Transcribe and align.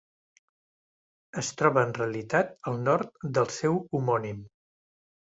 Es 1.41 1.49
troba 1.59 1.83
en 1.87 1.91
realitat 1.97 2.49
al 2.71 2.79
nord 2.87 3.11
del 3.39 3.51
seu 3.57 3.77
homònim. 3.99 4.41